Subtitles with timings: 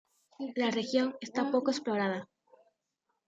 [0.55, 2.27] La región está poco explorada.